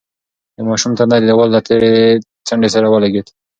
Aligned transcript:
د 0.55 0.57
ماشوم 0.67 0.91
تندی 0.97 1.19
د 1.21 1.25
دېوال 1.29 1.49
له 1.55 1.59
تېرې 1.67 1.93
څنډې 2.47 2.69
سره 2.75 2.87
ولگېد. 2.89 3.27